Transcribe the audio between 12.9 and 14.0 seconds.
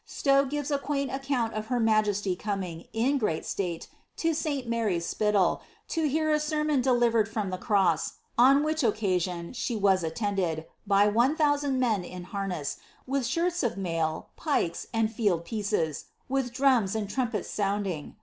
with shirts of